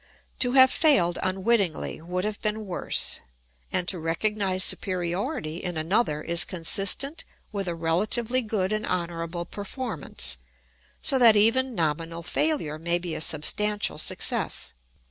To 0.39 0.53
have 0.53 0.71
failed 0.71 1.19
unwittingly 1.21 2.01
would 2.01 2.25
have 2.25 2.41
been 2.41 2.65
worse; 2.65 3.19
and 3.71 3.87
to 3.87 3.99
recognise 3.99 4.63
superiority 4.63 5.57
in 5.57 5.77
another 5.77 6.23
is 6.23 6.43
consistent 6.43 7.23
with 7.51 7.67
a 7.67 7.75
relatively 7.75 8.41
good 8.41 8.73
and 8.73 8.87
honourable 8.87 9.45
performance, 9.45 10.37
so 11.03 11.19
that 11.19 11.35
even 11.35 11.75
nominal 11.75 12.23
failure 12.23 12.79
may 12.79 12.97
be 12.97 13.13
a 13.13 13.21
substantial 13.21 13.99
success. 13.99 14.73